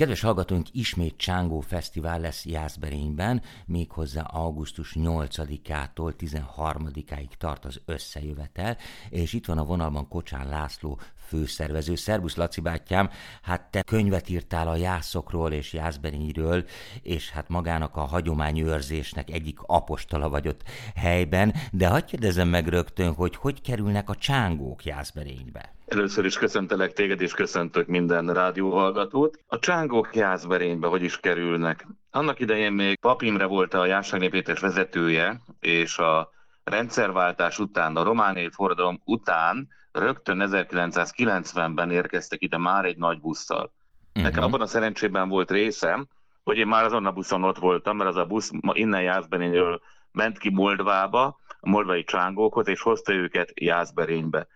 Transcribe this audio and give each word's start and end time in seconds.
Kedves 0.00 0.20
hallgatóink, 0.20 0.66
ismét 0.72 1.16
Csángó 1.16 1.60
Fesztivál 1.60 2.20
lesz 2.20 2.46
Jászberényben, 2.46 3.42
méghozzá 3.66 4.22
augusztus 4.22 4.92
8-ától 4.94 6.14
13-áig 6.18 7.28
tart 7.38 7.64
az 7.64 7.80
összejövetel, 7.84 8.76
és 9.10 9.32
itt 9.32 9.46
van 9.46 9.58
a 9.58 9.64
vonalban 9.64 10.08
Kocsán 10.08 10.48
László 10.48 11.00
főszervező. 11.30 11.94
Szerbusz 11.94 12.36
Laci 12.36 12.60
bátyám, 12.60 13.10
hát 13.42 13.70
te 13.70 13.82
könyvet 13.82 14.28
írtál 14.28 14.68
a 14.68 14.76
jászokról 14.76 15.52
és 15.52 15.72
Jászberényről, 15.72 16.64
és 17.02 17.30
hát 17.30 17.48
magának 17.48 17.96
a 17.96 18.00
hagyományőrzésnek 18.00 19.30
egyik 19.30 19.58
apostola 19.62 20.28
vagy 20.28 20.48
ott 20.48 20.62
helyben, 20.94 21.54
de 21.72 21.86
hagyd 21.86 22.04
kérdezem 22.04 22.48
meg 22.48 22.68
rögtön, 22.68 23.14
hogy 23.14 23.36
hogy 23.36 23.60
kerülnek 23.60 24.08
a 24.08 24.14
csángók 24.14 24.84
Jászberénybe? 24.84 25.74
Először 25.86 26.24
is 26.24 26.38
köszöntelek 26.38 26.92
téged, 26.92 27.20
és 27.20 27.32
köszöntök 27.32 27.86
minden 27.86 28.32
rádióhallgatót. 28.32 29.38
A 29.46 29.58
csángók 29.58 30.14
Jászberénybe 30.14 30.86
hogy 30.86 31.02
is 31.02 31.20
kerülnek? 31.20 31.86
Annak 32.10 32.40
idején 32.40 32.72
még 32.72 32.98
Papimre 33.00 33.44
volt 33.44 33.74
a 33.74 33.86
Jászságnépétes 33.86 34.60
vezetője, 34.60 35.40
és 35.60 35.98
a 35.98 36.30
rendszerváltás 36.64 37.58
után, 37.58 37.96
a 37.96 38.02
romániai 38.02 38.50
forradalom 38.50 39.00
után 39.04 39.68
rögtön 39.92 40.42
1990-ben 40.50 41.90
érkeztek 41.90 42.42
ide 42.42 42.58
már 42.58 42.84
egy 42.84 42.96
nagy 42.96 43.20
busszal. 43.20 43.72
Uh-huh. 44.08 44.22
Nekem 44.22 44.42
abban 44.42 44.60
a 44.60 44.66
szerencsében 44.66 45.28
volt 45.28 45.50
részem, 45.50 46.08
hogy 46.42 46.56
én 46.56 46.66
már 46.66 46.84
azon 46.84 47.06
a 47.06 47.12
buszon 47.12 47.44
ott 47.44 47.58
voltam, 47.58 47.96
mert 47.96 48.10
az 48.10 48.16
a 48.16 48.24
busz 48.24 48.50
innen 48.72 49.02
Jászberényről 49.02 49.80
ment 50.12 50.38
ki 50.38 50.50
Moldvába, 50.50 51.38
a 51.60 51.68
moldvai 51.68 52.04
csángókhoz, 52.04 52.68
és 52.68 52.80
hozta 52.80 53.12
őket 53.12 53.52
Jászberénybe. 53.54 54.46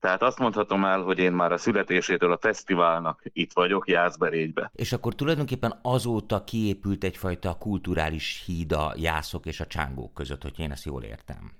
Tehát 0.00 0.22
azt 0.22 0.38
mondhatom 0.38 0.84
el, 0.84 1.02
hogy 1.02 1.18
én 1.18 1.32
már 1.32 1.52
a 1.52 1.56
születésétől 1.56 2.32
a 2.32 2.38
fesztiválnak 2.40 3.22
itt 3.32 3.52
vagyok, 3.52 3.88
Jászberénybe. 3.88 4.70
És 4.74 4.92
akkor 4.92 5.14
tulajdonképpen 5.14 5.78
azóta 5.82 6.44
kiépült 6.44 7.04
egyfajta 7.04 7.56
kulturális 7.58 8.42
híd 8.46 8.72
a 8.72 8.94
jászok 8.96 9.46
és 9.46 9.60
a 9.60 9.66
csángók 9.66 10.14
között, 10.14 10.42
hogy 10.42 10.58
én 10.58 10.70
ezt 10.70 10.84
jól 10.84 11.02
értem. 11.02 11.59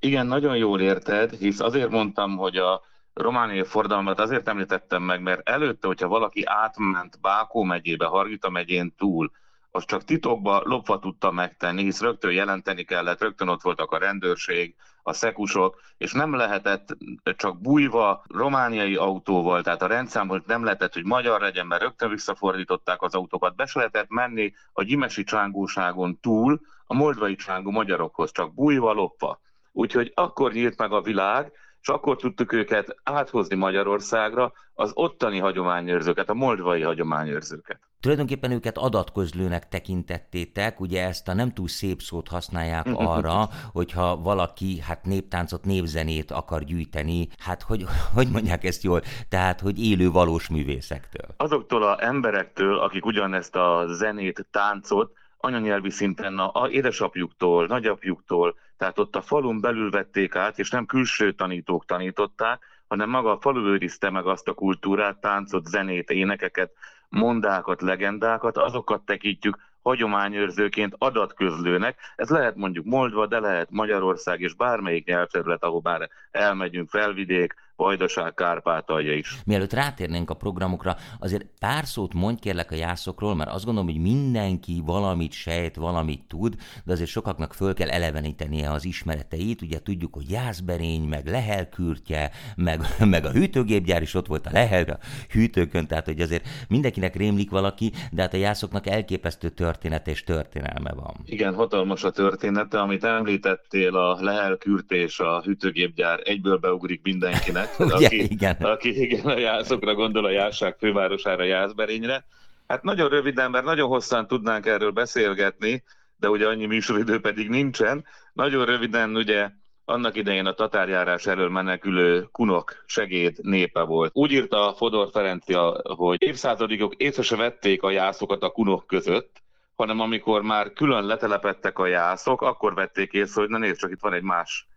Igen, 0.00 0.26
nagyon 0.26 0.56
jól 0.56 0.80
érted, 0.80 1.30
hisz 1.30 1.60
azért 1.60 1.90
mondtam, 1.90 2.36
hogy 2.36 2.56
a 2.56 2.82
romániai 3.14 3.64
fordalmat 3.64 4.20
azért 4.20 4.48
említettem 4.48 5.02
meg, 5.02 5.22
mert 5.22 5.48
előtte, 5.48 5.86
hogyha 5.86 6.08
valaki 6.08 6.42
átment 6.44 7.20
Bákó 7.20 7.62
megyébe, 7.62 8.06
Hargita 8.06 8.50
megyén 8.50 8.94
túl, 8.96 9.30
az 9.70 9.84
csak 9.84 10.04
titokba 10.04 10.60
lopva 10.64 10.98
tudta 10.98 11.30
megtenni, 11.30 11.82
hisz 11.82 12.00
rögtön 12.00 12.32
jelenteni 12.32 12.84
kellett, 12.84 13.20
rögtön 13.20 13.48
ott 13.48 13.62
voltak 13.62 13.92
a 13.92 13.98
rendőrség, 13.98 14.74
a 15.02 15.12
szekusok, 15.12 15.80
és 15.96 16.12
nem 16.12 16.34
lehetett 16.34 16.96
csak 17.36 17.60
bújva 17.60 18.24
romániai 18.28 18.96
autóval, 18.96 19.62
tehát 19.62 19.82
a 19.82 19.86
rendszámot 19.86 20.46
nem 20.46 20.64
lehetett, 20.64 20.94
hogy 20.94 21.04
magyar 21.04 21.40
legyen, 21.40 21.66
mert 21.66 21.82
rögtön 21.82 22.10
visszafordították 22.10 23.02
az 23.02 23.14
autókat, 23.14 23.56
be 23.56 23.66
se 23.66 23.78
lehetett 23.78 24.08
menni 24.08 24.52
a 24.72 24.82
gyimesi 24.82 25.24
csángóságon 25.24 26.20
túl 26.20 26.60
a 26.86 26.94
moldvai 26.94 27.34
csángó 27.34 27.70
magyarokhoz, 27.70 28.32
csak 28.32 28.54
bújva, 28.54 28.92
lopva. 28.92 29.40
Úgyhogy 29.78 30.12
akkor 30.14 30.52
nyílt 30.52 30.78
meg 30.78 30.92
a 30.92 31.00
világ, 31.00 31.52
és 31.80 31.88
akkor 31.88 32.16
tudtuk 32.16 32.52
őket 32.52 32.96
áthozni 33.02 33.56
Magyarországra, 33.56 34.52
az 34.74 34.90
ottani 34.94 35.38
hagyományőrzőket, 35.38 36.28
a 36.28 36.34
moldvai 36.34 36.82
hagyományőrzőket. 36.82 37.80
Tulajdonképpen 38.00 38.50
őket 38.50 38.78
adatközlőnek 38.78 39.68
tekintettétek, 39.68 40.80
ugye 40.80 41.06
ezt 41.06 41.28
a 41.28 41.34
nem 41.34 41.52
túl 41.52 41.68
szép 41.68 42.00
szót 42.00 42.28
használják 42.28 42.86
arra, 43.14 43.48
hogyha 43.72 44.16
valaki 44.16 44.80
hát 44.80 45.04
néptáncot, 45.04 45.64
népzenét 45.64 46.30
akar 46.30 46.64
gyűjteni, 46.64 47.28
hát 47.38 47.62
hogy, 47.62 47.84
hogy 48.14 48.28
mondják 48.30 48.64
ezt 48.64 48.82
jól, 48.82 49.02
tehát 49.28 49.60
hogy 49.60 49.84
élő 49.84 50.10
valós 50.10 50.48
művészektől. 50.48 51.34
Azoktól 51.36 51.82
a 51.82 52.04
emberektől, 52.04 52.78
akik 52.78 53.06
ugyanezt 53.06 53.56
a 53.56 53.84
zenét, 53.88 54.46
táncot 54.50 55.12
anyanyelvi 55.40 55.90
szinten 55.90 56.38
a, 56.38 56.62
a 56.62 56.68
édesapjuktól, 56.68 57.66
nagyapjuktól, 57.66 58.56
tehát 58.78 58.98
ott 58.98 59.16
a 59.16 59.22
falun 59.22 59.60
belül 59.60 59.90
vették 59.90 60.34
át, 60.34 60.58
és 60.58 60.70
nem 60.70 60.86
külső 60.86 61.32
tanítók 61.32 61.84
tanították, 61.84 62.62
hanem 62.88 63.10
maga 63.10 63.30
a 63.30 63.40
falu 63.40 63.66
őrizte 63.66 64.10
meg 64.10 64.26
azt 64.26 64.48
a 64.48 64.54
kultúrát, 64.54 65.20
táncot, 65.20 65.66
zenét, 65.66 66.10
énekeket, 66.10 66.72
mondákat, 67.08 67.82
legendákat, 67.82 68.56
azokat 68.56 69.02
tekintjük 69.02 69.58
hagyományőrzőként 69.82 70.94
adatközlőnek. 70.98 71.98
Ez 72.16 72.28
lehet 72.28 72.56
mondjuk 72.56 72.84
Moldva, 72.84 73.26
de 73.26 73.40
lehet 73.40 73.70
Magyarország 73.70 74.40
és 74.40 74.54
bármelyik 74.54 75.06
nyelvterület, 75.06 75.62
ahol 75.62 75.80
bár 75.80 76.08
elmegyünk, 76.30 76.88
felvidék, 76.88 77.54
Vajdaság, 77.78 78.34
Kárpátalja 78.34 79.12
is. 79.12 79.36
Mielőtt 79.44 79.72
rátérnénk 79.72 80.30
a 80.30 80.34
programokra, 80.34 80.96
azért 81.18 81.46
pár 81.60 81.86
szót 81.86 82.14
mondj 82.14 82.40
kérlek 82.40 82.70
a 82.70 82.74
jászokról, 82.74 83.34
mert 83.34 83.50
azt 83.50 83.64
gondolom, 83.64 83.90
hogy 83.90 84.00
mindenki 84.00 84.82
valamit 84.84 85.32
sejt, 85.32 85.76
valamit 85.76 86.22
tud, 86.28 86.54
de 86.84 86.92
azért 86.92 87.10
sokaknak 87.10 87.54
föl 87.54 87.74
kell 87.74 87.88
elevenítenie 87.88 88.70
az 88.70 88.84
ismereteit. 88.84 89.62
Ugye 89.62 89.82
tudjuk, 89.82 90.14
hogy 90.14 90.30
jászberény, 90.30 91.02
meg 91.02 91.26
lehelkürtje, 91.26 92.30
meg, 92.56 92.80
meg 93.14 93.24
a 93.24 93.30
hűtőgépgyár 93.30 94.02
is 94.02 94.14
ott 94.14 94.26
volt 94.26 94.46
a 94.46 94.50
lehel 94.52 94.84
a 94.84 94.98
hűtőkön, 95.30 95.86
tehát 95.86 96.04
hogy 96.04 96.20
azért 96.20 96.48
mindenkinek 96.68 97.16
rémlik 97.16 97.50
valaki, 97.50 97.92
de 98.10 98.22
hát 98.22 98.34
a 98.34 98.36
jászoknak 98.36 98.86
elképesztő 98.86 99.48
történet 99.48 100.06
és 100.08 100.24
történelme 100.24 100.92
van. 100.92 101.14
Igen, 101.24 101.54
hatalmas 101.54 102.04
a 102.04 102.10
története, 102.10 102.80
amit 102.80 103.04
említettél, 103.04 103.96
a 103.96 104.18
lehelkürt 104.20 104.92
és 104.92 105.20
a 105.20 105.40
hűtőgépgyár 105.40 106.20
egyből 106.24 106.56
beugrik 106.56 107.00
mindenkinek. 107.02 107.67
Ugye, 107.78 108.06
aki, 108.06 108.22
igen. 108.32 108.56
aki 108.60 109.02
igen, 109.02 109.26
a 109.26 109.38
jászokra 109.38 109.94
gondol, 109.94 110.24
a 110.24 110.30
Jásság 110.30 110.76
fővárosára, 110.78 111.44
Jászberényre. 111.44 112.24
Hát 112.66 112.82
nagyon 112.82 113.08
röviden, 113.08 113.50
mert 113.50 113.64
nagyon 113.64 113.88
hosszan 113.88 114.26
tudnánk 114.26 114.66
erről 114.66 114.90
beszélgetni, 114.90 115.84
de 116.16 116.28
ugye 116.28 116.46
annyi 116.46 116.66
műsoridő 116.66 117.20
pedig 117.20 117.48
nincsen. 117.48 118.04
Nagyon 118.32 118.64
röviden 118.64 119.16
ugye 119.16 119.50
annak 119.84 120.16
idején 120.16 120.46
a 120.46 120.52
tatárjárás 120.52 121.26
elől 121.26 121.48
menekülő 121.48 122.28
kunok 122.32 122.84
segéd 122.86 123.38
népe 123.42 123.82
volt. 123.82 124.10
Úgy 124.14 124.32
írta 124.32 124.74
Fodor 124.76 125.08
Ferencia, 125.12 125.80
hogy 125.96 126.22
évszázadikok 126.22 126.94
észre 126.94 127.22
se 127.22 127.36
vették 127.36 127.82
a 127.82 127.90
jászokat 127.90 128.42
a 128.42 128.50
kunok 128.50 128.86
között, 128.86 129.42
hanem 129.76 130.00
amikor 130.00 130.42
már 130.42 130.72
külön 130.72 131.04
letelepettek 131.04 131.78
a 131.78 131.86
jászok, 131.86 132.42
akkor 132.42 132.74
vették 132.74 133.12
észre, 133.12 133.40
hogy 133.40 133.50
na 133.50 133.58
nézd, 133.58 133.78
csak 133.78 133.90
itt 133.90 134.00
van 134.00 134.12
egy 134.12 134.22
más 134.22 134.67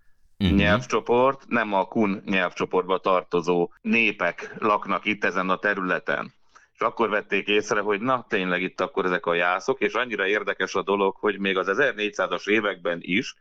uh-huh. 0.43 0.57
nyelvcsoport, 0.57 1.47
nem 1.47 1.73
a 1.73 1.85
kun 1.85 2.21
nyelvcsoportba 2.25 2.97
tartozó 2.97 3.71
népek 3.81 4.55
laknak 4.59 5.05
itt 5.05 5.23
ezen 5.23 5.49
a 5.49 5.57
területen. 5.57 6.33
És 6.73 6.79
akkor 6.79 7.09
vették 7.09 7.47
észre, 7.47 7.79
hogy 7.79 8.01
na 8.01 8.25
tényleg 8.29 8.61
itt 8.61 8.81
akkor 8.81 9.05
ezek 9.05 9.25
a 9.25 9.33
jászok, 9.33 9.79
és 9.79 9.93
annyira 9.93 10.27
érdekes 10.27 10.75
a 10.75 10.83
dolog, 10.83 11.15
hogy 11.15 11.39
még 11.39 11.57
az 11.57 11.67
1400-as 11.69 12.47
években 12.47 12.97
is, 13.01 13.35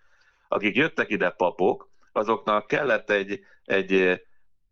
akik 0.49 0.77
jöttek 0.77 1.10
ide 1.10 1.31
papok, 1.31 1.89
azoknak 2.12 2.66
kellett 2.66 3.10
egy, 3.10 3.41
egy 3.65 4.22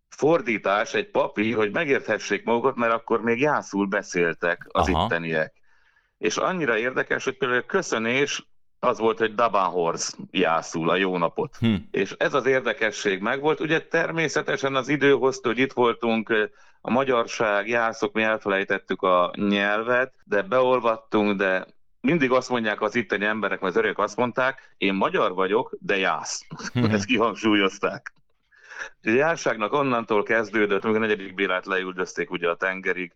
fordítás, 0.09 0.95
egy 0.95 1.11
papír, 1.11 1.55
hogy 1.55 1.73
megérthessék 1.73 2.45
magukat, 2.45 2.77
mert 2.77 2.93
akkor 2.93 3.23
még 3.23 3.41
jászul 3.41 3.87
beszéltek 3.87 4.67
az 4.69 4.89
Aha. 4.89 5.05
itteniek. 5.05 5.53
És 6.19 6.37
annyira 6.37 6.79
érdekes, 6.79 7.25
hogy 7.25 7.37
például 7.37 7.61
a 7.61 7.67
köszönés 7.67 8.47
az 8.81 8.99
volt, 8.99 9.19
hogy 9.19 9.35
Dabanhorz 9.35 10.17
jászul 10.31 10.91
a 10.91 10.97
jó 10.97 11.17
napot. 11.17 11.57
Hm. 11.57 11.75
És 11.91 12.15
ez 12.19 12.35
az 12.35 12.47
érdekesség 12.47 13.21
megvolt. 13.21 13.61
Ugye 13.61 13.81
természetesen 13.81 14.75
az 14.75 14.89
idő 14.89 15.13
hozta, 15.13 15.49
hogy 15.49 15.59
itt 15.59 15.73
voltunk, 15.73 16.51
a 16.81 16.91
magyarság, 16.91 17.69
jászok, 17.69 18.13
mi 18.13 18.23
elfelejtettük 18.23 19.03
a 19.03 19.33
nyelvet, 19.35 20.13
de 20.25 20.43
beolvattunk, 20.43 21.37
de 21.37 21.67
mindig 22.01 22.31
azt 22.31 22.49
mondják 22.49 22.81
az 22.81 22.95
itteni 22.95 23.25
emberek, 23.25 23.61
mert 23.61 23.77
az 23.77 23.83
örök 23.83 23.99
azt 23.99 24.17
mondták, 24.17 24.75
én 24.77 24.95
magyar 24.95 25.35
vagyok, 25.35 25.77
de 25.81 25.97
jász. 25.97 26.47
Hm. 26.73 26.85
Ezt 26.85 27.05
kihangsúlyozták. 27.05 28.13
A 29.03 29.11
járságnak 29.11 29.73
onnantól 29.73 30.23
kezdődött, 30.23 30.85
amikor 30.85 31.03
a 31.03 31.07
negyedik 31.07 31.35
Bélát 31.35 31.67
leüldözték 31.67 32.31
ugye 32.31 32.49
a 32.49 32.57
tengerig, 32.57 33.15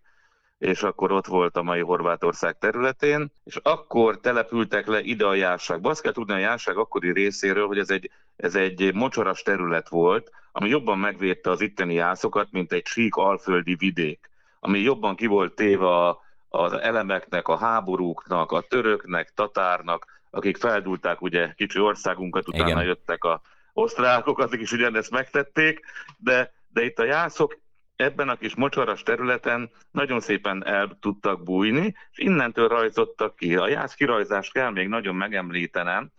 és 0.63 0.83
akkor 0.83 1.13
ott 1.13 1.27
volt 1.27 1.57
a 1.57 1.63
mai 1.63 1.81
Horvátország 1.81 2.59
területén, 2.59 3.33
és 3.45 3.57
akkor 3.63 4.21
települtek 4.21 4.87
le 4.87 5.01
ide 5.01 5.27
a 5.27 5.35
járságba. 5.35 5.91
Azt 5.91 6.03
kell 6.03 6.13
tudni 6.13 6.33
a 6.33 6.39
járság 6.39 6.77
akkori 6.77 7.13
részéről, 7.13 7.67
hogy 7.67 7.79
ez 7.79 7.91
egy, 7.91 8.11
ez 8.37 8.55
egy 8.55 8.95
mocsaras 8.95 9.43
terület 9.43 9.89
volt, 9.89 10.31
ami 10.53 10.69
jobban 10.69 10.99
megvédte 10.99 11.51
az 11.51 11.61
itteni 11.61 11.95
jászokat, 11.95 12.49
mint 12.51 12.73
egy 12.73 12.87
sík 12.87 13.15
alföldi 13.15 13.75
vidék, 13.75 14.31
ami 14.61 14.79
jobban 14.79 15.17
ki 15.17 15.27
volt 15.27 15.55
téve 15.55 16.17
az 16.49 16.73
elemeknek, 16.73 17.49
a 17.49 17.57
háborúknak, 17.57 18.53
a 18.53 18.61
töröknek, 18.61 19.33
tatárnak, 19.35 20.07
akik 20.31 20.57
feldulták 20.57 21.23
ugye 21.23 21.53
kicsi 21.57 21.81
országunkat, 21.81 22.49
utána 22.49 22.71
Igen. 22.71 22.85
jöttek 22.85 23.25
a 23.25 23.41
osztrákok, 23.73 24.39
azok 24.39 24.61
is 24.61 24.73
ugyanezt 24.73 25.11
megtették, 25.11 25.81
de, 26.17 26.53
de 26.73 26.85
itt 26.85 26.99
a 26.99 27.05
jászok 27.05 27.59
ebben 27.97 28.29
a 28.29 28.37
kis 28.37 28.55
mocsaras 28.55 29.03
területen 29.03 29.71
nagyon 29.91 30.21
szépen 30.21 30.67
el 30.67 30.99
tudtak 31.01 31.43
bújni, 31.43 31.95
és 32.13 32.19
innentől 32.19 32.69
rajzottak 32.69 33.37
ki. 33.37 33.57
A 33.57 33.69
jász 33.69 33.95
kirajzást 33.95 34.53
kell 34.53 34.71
még 34.71 34.89
nagyon 34.89 35.15
megemlítenem, 35.15 36.11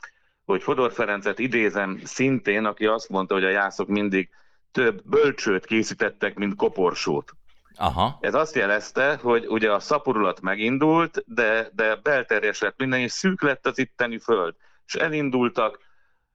hogy 0.46 0.64
Fodor 0.64 0.92
Ferencet 0.92 1.40
idézem 1.40 2.00
szintén, 2.04 2.66
aki 2.66 2.86
azt 2.86 3.10
mondta, 3.10 3.34
hogy 3.34 3.44
a 3.44 3.50
jászok 3.50 3.88
mindig 3.88 4.30
több 4.72 5.02
bölcsőt 5.06 5.66
készítettek, 5.66 6.36
mint 6.36 6.56
koporsót. 6.56 7.36
Aha. 7.76 8.18
Ez 8.22 8.34
azt 8.34 8.56
jelezte, 8.56 9.20
hogy 9.22 9.46
ugye 9.48 9.72
a 9.72 9.80
szaporulat 9.80 10.42
megindult, 10.42 11.24
de, 11.28 11.70
de 11.76 11.96
belterjesett 11.96 12.78
minden, 12.78 13.00
és 13.00 13.12
szűk 13.12 13.42
lett 13.42 13.66
az 13.66 13.78
itteni 13.78 14.20
föld. 14.20 14.56
És 14.86 14.94
elindultak 14.94 15.80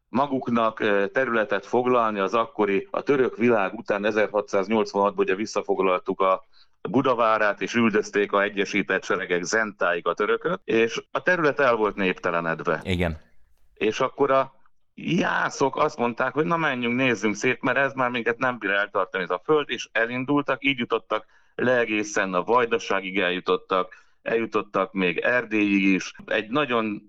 maguknak 0.08 0.78
területet 1.12 1.66
foglalni 1.66 2.18
az 2.18 2.34
akkori, 2.34 2.88
a 2.90 3.02
török 3.02 3.36
világ 3.36 3.74
után 3.74 4.02
1686-ban 4.06 5.16
ugye 5.16 5.34
visszafoglaltuk 5.34 6.20
a 6.20 6.44
Budavárát, 6.88 7.60
és 7.60 7.74
üldözték 7.74 8.32
a 8.32 8.42
egyesített 8.42 9.04
seregek 9.04 9.42
zentáig 9.42 10.06
a 10.06 10.14
törököt, 10.14 10.60
és 10.64 11.02
a 11.10 11.22
terület 11.22 11.60
el 11.60 11.74
volt 11.74 11.94
néptelenedve. 11.94 12.80
Igen. 12.82 13.20
És 13.74 14.00
akkor 14.00 14.30
a 14.30 14.52
jászok 14.94 15.76
azt 15.76 15.98
mondták, 15.98 16.32
hogy 16.32 16.44
na 16.44 16.56
menjünk, 16.56 16.96
nézzünk 16.96 17.34
szét, 17.34 17.62
mert 17.62 17.78
ez 17.78 17.92
már 17.92 18.10
minket 18.10 18.38
nem 18.38 18.58
bír 18.58 18.70
eltartani 18.70 19.22
ez 19.22 19.30
a 19.30 19.40
föld, 19.44 19.70
és 19.70 19.88
elindultak, 19.92 20.64
így 20.64 20.78
jutottak 20.78 21.26
le 21.54 21.78
egészen 21.78 22.34
a 22.34 22.42
Vajdaságig 22.42 23.18
eljutottak, 23.18 23.94
eljutottak 24.22 24.92
még 24.92 25.18
Erdélyig 25.18 25.82
is. 25.82 26.12
Egy 26.24 26.48
nagyon 26.48 27.07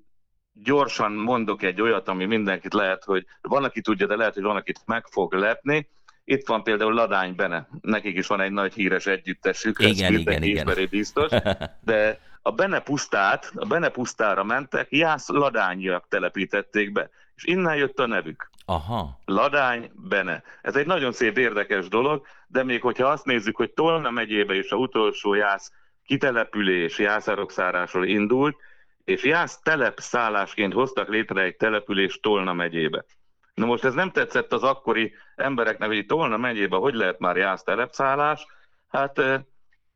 gyorsan 0.63 1.11
mondok 1.11 1.63
egy 1.63 1.81
olyat, 1.81 2.07
ami 2.07 2.25
mindenkit 2.25 2.73
lehet, 2.73 3.03
hogy 3.03 3.25
van, 3.41 3.63
aki 3.63 3.81
tudja, 3.81 4.07
de 4.07 4.15
lehet, 4.15 4.33
hogy 4.33 4.43
van, 4.43 4.55
akit 4.55 4.81
meg 4.85 5.05
fog 5.07 5.33
lepni. 5.33 5.89
Itt 6.23 6.47
van 6.47 6.63
például 6.63 6.93
Ladány 6.93 7.35
Bene, 7.35 7.67
nekik 7.81 8.17
is 8.17 8.27
van 8.27 8.41
egy 8.41 8.51
nagy 8.51 8.73
híres 8.73 9.05
együttesük, 9.05 9.79
igen, 9.79 10.13
ez 10.13 10.19
igen, 10.19 10.43
igen. 10.43 10.87
biztos, 10.89 11.31
de 11.85 12.19
a 12.41 12.51
Bene 12.51 12.79
pusztát, 12.79 13.51
a 13.55 13.65
Bene 13.65 13.89
pusztára 13.89 14.43
mentek, 14.43 14.87
Jász 14.89 15.29
Ladányiak 15.29 16.05
telepítették 16.07 16.91
be, 16.91 17.09
és 17.35 17.43
innen 17.43 17.75
jött 17.75 17.99
a 17.99 18.07
nevük. 18.07 18.49
Aha. 18.65 19.19
Ladány 19.25 19.91
Bene. 19.93 20.43
Ez 20.61 20.75
egy 20.75 20.85
nagyon 20.85 21.11
szép, 21.11 21.37
érdekes 21.37 21.87
dolog, 21.87 22.25
de 22.47 22.63
még 22.63 22.81
hogyha 22.81 23.07
azt 23.07 23.25
nézzük, 23.25 23.55
hogy 23.55 23.71
Tolna 23.71 24.09
megyébe 24.09 24.55
is 24.55 24.71
a 24.71 24.75
utolsó 24.75 25.33
Jász 25.33 25.71
kitelepülés 26.05 26.99
Jászárokszárásról 26.99 28.05
indult, 28.05 28.57
és 29.09 29.23
Jász 29.23 29.59
telepszállásként 29.61 30.73
hoztak 30.73 31.07
létre 31.07 31.41
egy 31.41 31.55
települést 31.55 32.21
Tolna 32.21 32.53
megyébe. 32.53 33.05
Na 33.53 33.65
most 33.65 33.83
ez 33.83 33.93
nem 33.93 34.11
tetszett 34.11 34.53
az 34.53 34.63
akkori 34.63 35.13
embereknek, 35.35 35.87
hogy 35.87 36.05
Tolna 36.05 36.37
megyébe 36.37 36.75
hogy 36.75 36.93
lehet 36.93 37.19
már 37.19 37.37
Jász 37.37 37.63
telepszállás, 37.63 38.45
hát 38.87 39.21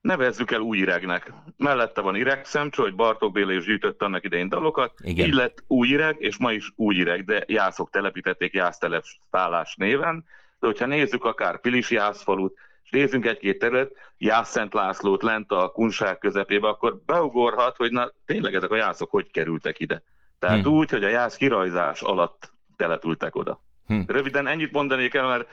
nevezzük 0.01 0.51
el 0.51 0.59
új 0.59 0.77
iregnek. 0.77 1.33
Mellette 1.57 2.01
van 2.01 2.15
Iregszemcső, 2.15 2.81
hogy 2.81 2.95
Bartók 2.95 3.31
Béla 3.31 3.51
is 3.51 3.65
gyűjtött 3.65 4.01
annak 4.01 4.23
idején 4.23 4.49
dalokat, 4.49 4.93
Igen. 5.03 5.27
így 5.27 5.33
lett 5.33 5.63
új 5.67 5.87
ireg, 5.87 6.15
és 6.19 6.37
ma 6.37 6.51
is 6.51 6.71
új 6.75 6.95
ireg, 6.95 7.25
de 7.25 7.43
jászok 7.47 7.89
telepítették 7.89 8.61
telepszállás 8.79 9.75
néven, 9.75 10.25
de 10.59 10.67
hogyha 10.67 10.85
nézzük 10.85 11.23
akár 11.23 11.59
Pilis 11.59 11.91
Jászfalut, 11.91 12.57
nézzünk 12.93 13.25
egy-két 13.25 13.59
terület, 13.59 13.91
Jász 14.17 14.49
Szent 14.49 14.73
Lászlót 14.73 15.23
lent 15.23 15.51
a 15.51 15.69
kunság 15.69 16.17
közepébe, 16.17 16.67
akkor 16.67 17.01
beugorhat, 17.05 17.75
hogy 17.75 17.91
na 17.91 18.11
tényleg 18.25 18.55
ezek 18.55 18.71
a 18.71 18.75
jászok 18.75 19.11
hogy 19.11 19.31
kerültek 19.31 19.79
ide. 19.79 20.03
Tehát 20.39 20.63
hm. 20.63 20.69
úgy, 20.69 20.89
hogy 20.89 21.03
a 21.03 21.09
jász 21.09 21.35
kirajzás 21.35 22.01
alatt 22.01 22.51
települtek 22.75 23.35
oda. 23.35 23.61
Hm. 23.87 24.01
Röviden 24.07 24.47
ennyit 24.47 24.71
mondanék 24.71 25.13
el, 25.13 25.27
mert 25.27 25.47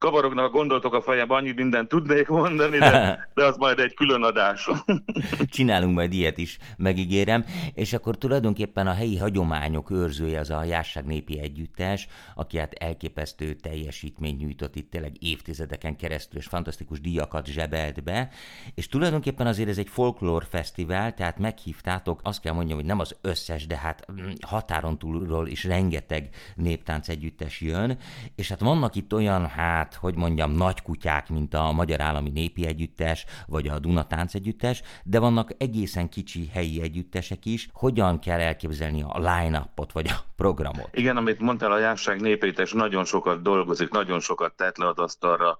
kavarognak 0.00 0.44
a 0.44 0.48
gondolatok 0.50 0.94
a 0.94 1.02
fejembe, 1.02 1.34
annyit 1.34 1.56
mindent 1.56 1.88
tudnék 1.88 2.28
mondani, 2.28 2.78
de, 2.78 3.18
de 3.34 3.44
az 3.44 3.56
majd 3.56 3.78
egy 3.78 3.94
külön 3.94 4.22
adás. 4.22 4.68
Csinálunk 5.56 5.94
majd 5.94 6.12
ilyet 6.12 6.38
is, 6.38 6.58
megígérem. 6.76 7.44
És 7.74 7.92
akkor 7.92 8.18
tulajdonképpen 8.18 8.86
a 8.86 8.92
helyi 8.92 9.16
hagyományok 9.16 9.90
őrzője 9.90 10.40
az 10.40 10.50
a 10.50 10.64
Jásság 10.64 11.04
Népi 11.04 11.40
Együttes, 11.40 12.08
aki 12.34 12.58
hát 12.58 12.72
elképesztő 12.72 13.54
teljesítményt 13.54 14.40
nyújtott 14.40 14.76
itt 14.76 14.90
tényleg 14.90 15.22
évtizedeken 15.22 15.96
keresztül, 15.96 16.38
és 16.38 16.46
fantasztikus 16.46 17.00
díjakat 17.00 17.46
zsebelt 17.46 18.02
be. 18.02 18.28
És 18.74 18.88
tulajdonképpen 18.88 19.46
azért 19.46 19.68
ez 19.68 19.78
egy 19.78 19.88
folklór 19.88 20.46
fesztivál, 20.50 21.14
tehát 21.14 21.38
meghívtátok, 21.38 22.20
azt 22.22 22.40
kell 22.40 22.52
mondjam, 22.54 22.78
hogy 22.78 22.86
nem 22.86 22.98
az 22.98 23.16
összes, 23.20 23.66
de 23.66 23.76
hát 23.76 24.06
mm, 24.12 24.30
határon 24.46 24.98
túlról 24.98 25.48
is 25.48 25.64
rengeteg 25.64 26.28
néptánc 26.54 27.08
együttes 27.08 27.60
jön, 27.60 27.98
és 28.34 28.48
hát 28.48 28.60
vannak 28.60 28.94
itt 28.94 29.14
olyan, 29.14 29.46
hát 29.46 29.88
hát, 29.90 30.00
hogy 30.00 30.14
mondjam, 30.14 30.50
nagy 30.50 30.82
kutyák, 30.82 31.28
mint 31.28 31.54
a 31.54 31.72
Magyar 31.72 32.00
Állami 32.00 32.30
Népi 32.30 32.66
Együttes, 32.66 33.24
vagy 33.46 33.68
a 33.68 33.78
Duna 33.78 34.06
Tánc 34.06 34.34
Együttes, 34.34 34.82
de 35.04 35.18
vannak 35.18 35.50
egészen 35.58 36.08
kicsi 36.08 36.50
helyi 36.52 36.82
együttesek 36.82 37.46
is. 37.46 37.68
Hogyan 37.72 38.18
kell 38.18 38.40
elképzelni 38.40 39.02
a 39.02 39.18
line-upot, 39.18 39.92
vagy 39.92 40.08
a 40.08 40.24
programot? 40.36 40.88
Igen, 40.92 41.16
amit 41.16 41.40
mondtál, 41.40 41.72
a 41.72 41.78
Jásság 41.78 42.20
Népétes 42.20 42.72
nagyon 42.72 43.04
sokat 43.04 43.42
dolgozik, 43.42 43.90
nagyon 43.90 44.20
sokat 44.20 44.52
tett 44.56 44.76
le 44.76 44.88
az 44.88 44.98
asztalra, 44.98 45.58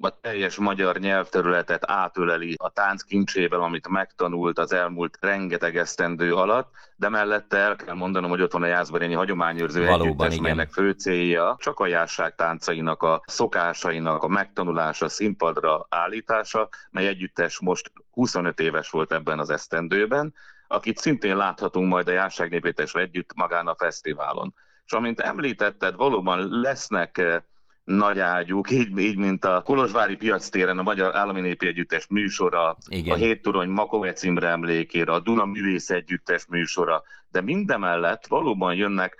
a 0.00 0.20
teljes 0.20 0.56
magyar 0.56 0.98
nyelvterületet 0.98 1.90
átöleli 1.90 2.54
a 2.56 2.70
tánc 2.70 3.02
kincsével, 3.02 3.60
amit 3.60 3.88
megtanult 3.88 4.58
az 4.58 4.72
elmúlt 4.72 5.18
rengeteg 5.20 5.76
esztendő 5.76 6.34
alatt, 6.34 6.70
de 6.96 7.08
mellette 7.08 7.56
el 7.56 7.76
kell 7.76 7.94
mondanom, 7.94 8.30
hogy 8.30 8.42
ott 8.42 8.52
van 8.52 8.62
a 8.62 8.66
Jászberényi 8.66 9.14
Hagyományőrző 9.14 9.84
Valóban, 9.86 10.26
Együttes, 10.26 10.38
melynek 10.38 10.70
fő 10.72 10.90
célja 10.90 11.56
csak 11.58 11.80
a 11.80 11.86
jásság 11.86 12.34
táncainak, 12.34 13.02
a 13.02 13.22
szokásainak 13.26 14.22
a 14.22 14.28
megtanulása, 14.28 15.08
színpadra 15.08 15.86
állítása, 15.88 16.68
mely 16.90 17.06
együttes 17.06 17.60
most 17.60 17.92
25 18.10 18.60
éves 18.60 18.90
volt 18.90 19.12
ebben 19.12 19.38
az 19.38 19.50
esztendőben, 19.50 20.34
akit 20.66 20.98
szintén 20.98 21.36
láthatunk 21.36 21.88
majd 21.88 22.08
a 22.08 22.12
Jásságnépétesre 22.12 23.00
együtt 23.00 23.34
magán 23.34 23.66
a 23.66 23.74
fesztiválon. 23.74 24.54
És 24.84 24.92
amint 24.92 25.20
említetted, 25.20 25.96
valóban 25.96 26.60
lesznek 26.60 27.18
eh, 27.18 27.40
nagy 27.84 28.18
ágyúk, 28.18 28.70
így, 28.80 28.98
így 28.98 29.16
mint 29.16 29.44
a 29.44 29.62
Kolozsvári 29.62 30.16
piac 30.16 30.48
téren 30.48 30.78
a 30.78 30.82
Magyar 30.82 31.16
Állami 31.16 31.40
Népi 31.40 31.66
Együttes 31.66 32.06
műsora, 32.06 32.76
Igen. 32.88 33.14
a 33.14 33.16
Héttorony 33.16 33.68
Makovec 33.68 34.22
Imre 34.22 34.48
emlékére, 34.48 35.12
a 35.12 35.20
Duna 35.20 35.44
Művész 35.44 35.90
Együttes 35.90 36.46
műsora, 36.46 37.02
de 37.30 37.40
mindemellett 37.40 38.26
valóban 38.26 38.74
jönnek 38.74 39.16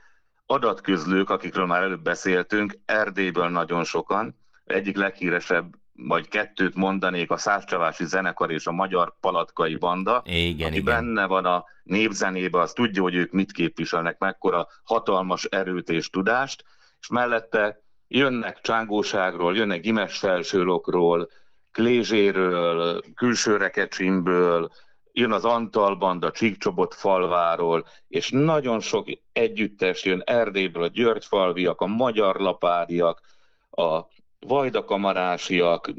adatközlők, 0.47 1.31
akikről 1.31 1.67
már 1.67 1.83
előbb 1.83 2.03
beszéltünk, 2.03 2.79
Erdélyből 2.85 3.49
nagyon 3.49 3.85
sokan, 3.85 4.39
egyik 4.65 4.97
leghíresebb 4.97 5.75
vagy 6.07 6.29
kettőt 6.29 6.75
mondanék, 6.75 7.31
a 7.31 7.37
Százcsavási 7.37 8.05
zenekar 8.05 8.51
és 8.51 8.67
a 8.67 8.73
Magyar 8.73 9.15
Palatkai 9.21 9.77
Banda, 9.77 10.23
igen, 10.25 10.69
aki 10.69 10.79
igen. 10.79 10.95
benne 10.95 11.27
van 11.27 11.45
a 11.45 11.65
népzenébe, 11.83 12.61
az 12.61 12.73
tudja, 12.73 13.03
hogy 13.03 13.15
ők 13.15 13.33
mit 13.33 13.53
képviselnek, 13.53 14.19
mekkora 14.19 14.67
hatalmas 14.83 15.45
erőt 15.45 15.89
és 15.89 16.11
tudást, 16.11 16.65
és 17.01 17.09
mellette 17.09 17.83
jönnek 18.13 18.61
Csángóságról, 18.61 19.57
jönnek 19.57 19.81
Gimes 19.81 20.19
felsőlokról, 20.19 21.29
Klézséről, 21.73 23.03
külső 23.15 23.71
jön 25.13 25.33
az 25.33 25.45
Antal 25.45 25.95
banda 25.95 26.31
Csíkcsobot 26.31 26.95
falváról, 26.95 27.87
és 28.09 28.31
nagyon 28.31 28.81
sok 28.81 29.07
együttes 29.33 30.05
jön 30.05 30.23
Erdélyből, 30.25 30.83
a 30.83 30.89
Györgyfalviak, 30.89 31.81
a 31.81 31.87
Magyar 31.87 32.37
Lapádiak, 32.37 33.21
a 33.71 34.01
Vajdakamarásiak, 34.39 35.91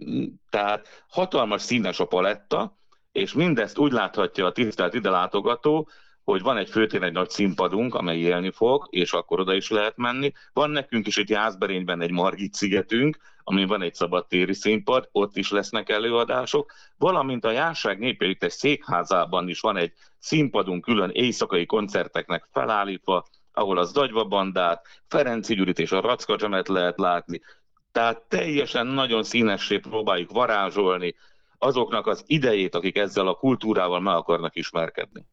tehát 0.50 1.03
hatalmas 1.07 1.62
színes 1.62 2.00
a 2.00 2.05
paletta, 2.05 2.77
és 3.12 3.33
mindezt 3.33 3.77
úgy 3.77 3.91
láthatja 3.91 4.45
a 4.45 4.51
tisztelt 4.51 4.93
ide 4.93 5.09
látogató, 5.09 5.89
hogy 6.31 6.41
van 6.41 6.57
egy 6.57 6.69
főtér, 6.69 7.03
egy 7.03 7.11
nagy 7.11 7.29
színpadunk, 7.29 7.95
amely 7.95 8.19
élni 8.19 8.51
fog, 8.51 8.88
és 8.89 9.13
akkor 9.13 9.39
oda 9.39 9.53
is 9.53 9.69
lehet 9.69 9.97
menni. 9.97 10.31
Van 10.53 10.69
nekünk 10.69 11.07
is 11.07 11.17
egy 11.17 11.29
Jászberényben 11.29 12.01
egy 12.01 12.11
Margit 12.11 12.53
szigetünk, 12.53 13.17
ami 13.43 13.65
van 13.65 13.81
egy 13.81 13.93
szabadtéri 13.93 14.53
színpad, 14.53 15.09
ott 15.11 15.38
is 15.38 15.51
lesznek 15.51 15.89
előadások, 15.89 16.73
valamint 16.97 17.45
a 17.45 17.51
Járság 17.51 18.00
Népjelítés 18.00 18.53
székházában 18.53 19.50
is 19.50 19.59
van 19.59 19.77
egy 19.77 19.93
színpadunk 20.19 20.83
külön 20.83 21.09
éjszakai 21.13 21.65
koncerteknek 21.65 22.47
felállítva, 22.51 23.25
ahol 23.51 23.77
az 23.77 23.91
Dagyva 23.91 24.23
bandát, 24.23 24.85
Ferenci 25.07 25.55
Gyurit 25.55 25.79
és 25.79 25.91
a 25.91 26.01
Racka 26.01 26.39
Zsemet 26.39 26.67
lehet 26.67 26.97
látni. 26.97 27.41
Tehát 27.91 28.21
teljesen 28.21 28.88
nagyon 28.88 29.23
színessé 29.23 29.77
próbáljuk 29.77 30.31
varázsolni 30.31 31.15
azoknak 31.57 32.07
az 32.07 32.23
idejét, 32.27 32.75
akik 32.75 32.97
ezzel 32.97 33.27
a 33.27 33.35
kultúrával 33.35 34.00
meg 34.00 34.15
akarnak 34.15 34.55
ismerkedni. 34.55 35.25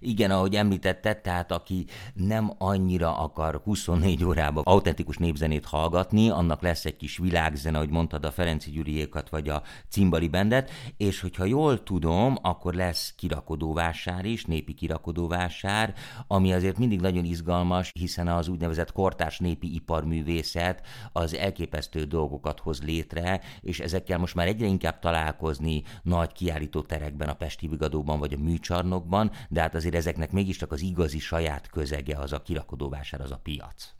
Igen, 0.00 0.30
ahogy 0.30 0.54
említetted, 0.54 1.20
tehát 1.20 1.52
aki 1.52 1.86
nem 2.14 2.52
annyira 2.58 3.16
akar 3.18 3.60
24 3.64 4.24
órában 4.24 4.62
autentikus 4.66 5.16
népzenét 5.16 5.64
hallgatni, 5.64 6.30
annak 6.30 6.62
lesz 6.62 6.84
egy 6.84 6.96
kis 6.96 7.18
világzene, 7.18 7.76
ahogy 7.76 7.90
mondtad, 7.90 8.24
a 8.24 8.30
Ferenci 8.30 8.70
Gyuriékat 8.70 9.28
vagy 9.28 9.48
a 9.48 9.62
Cimbali 9.88 10.28
Bendet, 10.28 10.70
és 10.96 11.20
hogyha 11.20 11.44
jól 11.44 11.82
tudom, 11.82 12.36
akkor 12.42 12.74
lesz 12.74 13.14
kirakodóvásár 13.16 14.24
is, 14.24 14.44
népi 14.44 14.74
kirakodóvásár, 14.74 15.94
ami 16.26 16.52
azért 16.52 16.78
mindig 16.78 17.00
nagyon 17.00 17.24
izgalmas, 17.24 17.90
hiszen 17.98 18.28
az 18.28 18.48
úgynevezett 18.48 18.92
kortárs 18.92 19.38
népi 19.38 19.74
iparművészet 19.74 20.86
az 21.12 21.34
elképesztő 21.34 22.04
dolgokat 22.04 22.60
hoz 22.60 22.82
létre, 22.82 23.40
és 23.60 23.80
ezekkel 23.80 24.18
most 24.18 24.34
már 24.34 24.46
egyre 24.46 24.66
inkább 24.66 24.98
találkozni 24.98 25.82
nagy 26.02 26.32
kiállító 26.32 26.80
terekben, 26.80 27.28
a 27.28 27.34
Pesti 27.34 27.68
Vigadóban 27.68 28.18
vagy 28.18 28.32
a 28.32 28.42
műcsarnokban, 28.42 29.30
de 29.48 29.60
hát 29.60 29.71
azért 29.74 29.94
ezeknek 29.94 30.32
mégiscsak 30.32 30.72
az 30.72 30.80
igazi 30.80 31.18
saját 31.18 31.70
közege 31.70 32.16
az 32.16 32.32
a 32.32 32.42
kirakodóvásár, 32.42 33.20
az 33.20 33.30
a 33.30 33.40
piac. 33.42 33.92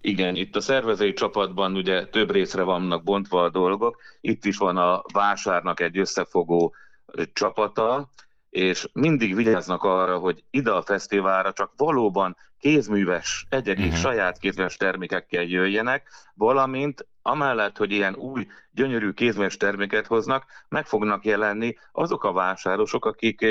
Igen, 0.00 0.36
itt 0.36 0.56
a 0.56 0.60
szervezői 0.60 1.12
csapatban 1.12 1.76
ugye 1.76 2.06
több 2.06 2.30
részre 2.30 2.62
vannak 2.62 3.02
bontva 3.02 3.42
a 3.42 3.50
dolgok. 3.50 4.00
Itt 4.20 4.44
is 4.44 4.56
van 4.56 4.76
a 4.76 5.02
vásárnak 5.12 5.80
egy 5.80 5.98
összefogó 5.98 6.74
csapata, 7.32 8.10
és 8.50 8.88
mindig 8.92 9.34
vigyáznak 9.34 9.82
arra, 9.82 10.18
hogy 10.18 10.44
ide 10.50 10.70
a 10.70 10.82
fesztiválra 10.82 11.52
csak 11.52 11.72
valóban 11.76 12.36
kézműves, 12.58 13.46
egyedi, 13.48 13.82
uh-huh. 13.82 13.98
saját 13.98 14.38
kézműves 14.38 14.76
termékekkel 14.76 15.42
jöjjenek, 15.42 16.08
valamint 16.34 17.06
amellett, 17.22 17.76
hogy 17.76 17.90
ilyen 17.90 18.14
új, 18.14 18.46
gyönyörű 18.70 19.10
kézműves 19.10 19.56
terméket 19.56 20.06
hoznak, 20.06 20.44
meg 20.68 20.86
fognak 20.86 21.24
jelenni 21.24 21.76
azok 21.92 22.24
a 22.24 22.32
vásárosok, 22.32 23.04
akik 23.04 23.46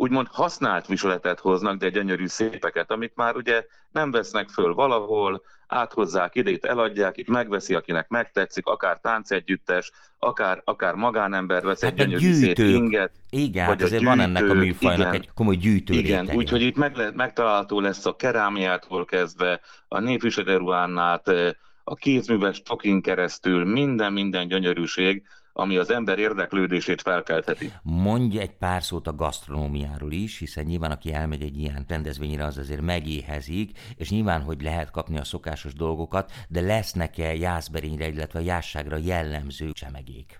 úgymond 0.00 0.26
használt 0.30 0.86
viseletet 0.86 1.40
hoznak, 1.40 1.76
de 1.78 1.88
gyönyörű 1.88 2.26
szépeket, 2.26 2.90
amit 2.90 3.12
már 3.16 3.36
ugye 3.36 3.64
nem 3.92 4.10
vesznek 4.10 4.48
föl 4.48 4.74
valahol, 4.74 5.42
áthozzák 5.66 6.34
ide, 6.34 6.50
itt 6.50 6.64
eladják, 6.64 7.16
itt 7.16 7.28
megveszi, 7.28 7.74
akinek 7.74 8.08
megtetszik, 8.08 8.66
akár 8.66 8.98
táncegyüttes, 9.02 9.90
akár, 10.18 10.62
akár 10.64 10.94
magánember 10.94 11.62
vesz 11.62 11.82
hát 11.82 11.90
egy 11.90 11.96
gyönyörű 11.96 12.32
szép 12.32 12.58
inget. 12.58 13.12
Igen, 13.30 13.66
vagy 13.66 13.80
hát 13.80 13.82
azért 13.82 14.00
gyűjtők, 14.00 14.16
van 14.16 14.20
ennek 14.20 14.50
a 14.50 14.54
műfajnak 14.54 14.98
igen, 14.98 15.12
egy 15.12 15.28
komoly 15.34 15.56
gyűjtő 15.56 15.94
Igen, 15.94 16.30
úgyhogy 16.34 16.62
itt 16.62 16.76
meg 16.76 17.14
megtalálható 17.14 17.80
lesz 17.80 18.06
a 18.06 18.16
kerámiától 18.16 19.04
kezdve, 19.04 19.60
a 19.88 20.00
népviselőruhán 20.00 21.20
a 21.84 21.94
kézműves 21.94 22.62
tokin 22.62 23.02
keresztül, 23.02 23.64
minden-minden 23.64 24.48
gyönyörűség, 24.48 25.22
ami 25.52 25.76
az 25.76 25.90
ember 25.90 26.18
érdeklődését 26.18 27.02
felkeltheti. 27.02 27.72
Mondj 27.82 28.38
egy 28.38 28.56
pár 28.56 28.82
szót 28.82 29.06
a 29.06 29.14
gasztronómiáról 29.14 30.12
is, 30.12 30.38
hiszen 30.38 30.64
nyilván 30.64 30.90
aki 30.90 31.12
elmegy 31.12 31.42
egy 31.42 31.58
ilyen 31.58 31.84
rendezvényre, 31.88 32.44
az 32.44 32.58
azért 32.58 32.80
megéhezik, 32.80 33.78
és 33.96 34.10
nyilván, 34.10 34.42
hogy 34.42 34.62
lehet 34.62 34.90
kapni 34.90 35.18
a 35.18 35.24
szokásos 35.24 35.72
dolgokat, 35.72 36.32
de 36.48 36.60
lesznek-e 36.60 37.34
jászberényre, 37.34 38.08
illetve 38.08 38.38
a 38.38 38.42
jásságra 38.42 38.96
jellemző 38.96 39.70
csemegék? 39.72 40.38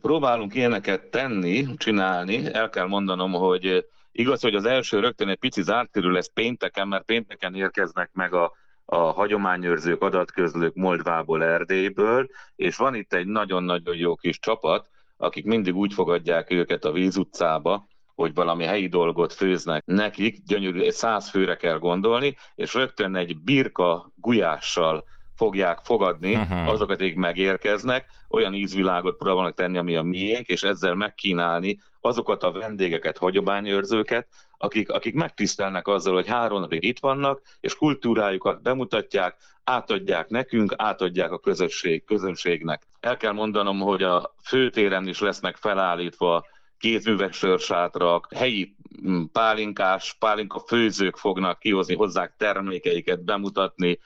Próbálunk 0.00 0.54
ilyeneket 0.54 1.02
tenni, 1.02 1.74
csinálni. 1.76 2.52
El 2.52 2.70
kell 2.70 2.86
mondanom, 2.86 3.32
hogy 3.32 3.86
igaz, 4.12 4.40
hogy 4.40 4.54
az 4.54 4.64
első 4.64 5.00
rögtön 5.00 5.28
egy 5.28 5.38
pici 5.38 5.62
zárt 5.62 5.90
körül 5.90 6.12
lesz 6.12 6.30
pénteken, 6.34 6.88
mert 6.88 7.04
pénteken 7.04 7.54
érkeznek 7.54 8.10
meg 8.12 8.34
a 8.34 8.52
a 8.92 9.12
hagyományőrzők, 9.12 10.02
adatközlők 10.02 10.74
Moldvából, 10.74 11.44
Erdélyből, 11.44 12.28
és 12.56 12.76
van 12.76 12.94
itt 12.94 13.12
egy 13.12 13.26
nagyon-nagyon 13.26 13.96
jó 13.96 14.14
kis 14.14 14.38
csapat, 14.38 14.88
akik 15.16 15.44
mindig 15.44 15.76
úgy 15.76 15.92
fogadják 15.92 16.50
őket 16.50 16.84
a 16.84 16.92
víz 16.92 17.16
utcába, 17.16 17.88
hogy 18.14 18.34
valami 18.34 18.64
helyi 18.64 18.88
dolgot 18.88 19.32
főznek 19.32 19.84
nekik, 19.84 20.42
gyönyörű, 20.46 20.80
egy 20.80 20.92
száz 20.92 21.30
főre 21.30 21.56
kell 21.56 21.78
gondolni, 21.78 22.36
és 22.54 22.74
rögtön 22.74 23.16
egy 23.16 23.38
birka 23.38 24.12
gulyással 24.14 25.04
fogják 25.36 25.78
fogadni 25.82 26.34
uh-huh. 26.34 26.68
azokat, 26.68 27.00
akik 27.00 27.16
megérkeznek, 27.16 28.06
olyan 28.28 28.54
ízvilágot 28.54 29.16
próbálnak 29.16 29.54
tenni, 29.54 29.78
ami 29.78 29.96
a 29.96 30.02
miénk, 30.02 30.46
és 30.46 30.62
ezzel 30.62 30.94
megkínálni 30.94 31.78
azokat 32.00 32.42
a 32.42 32.52
vendégeket, 32.52 33.18
hagyományőrzőket, 33.18 34.26
akik, 34.58 34.90
akik 34.90 35.14
megtisztelnek 35.14 35.86
azzal, 35.86 36.14
hogy 36.14 36.26
három 36.26 36.60
napig 36.60 36.84
itt 36.84 36.98
vannak, 36.98 37.40
és 37.60 37.76
kultúrájukat 37.76 38.62
bemutatják, 38.62 39.36
átadják 39.64 40.28
nekünk, 40.28 40.74
átadják 40.76 41.30
a 41.30 41.38
közösség, 41.38 42.04
közönségnek. 42.04 42.82
El 43.00 43.16
kell 43.16 43.32
mondanom, 43.32 43.78
hogy 43.78 44.02
a 44.02 44.34
főtéren 44.42 45.08
is 45.08 45.20
lesznek 45.20 45.56
felállítva 45.56 46.46
kézműves 46.78 47.36
sörsátrak, 47.36 48.28
helyi 48.34 48.76
pálinkás, 49.32 50.16
pálinka 50.18 50.58
főzők 50.58 51.16
fognak 51.16 51.58
kihozni 51.58 51.94
hozzák 51.94 52.34
termékeiket, 52.36 53.24
bemutatni, 53.24 53.98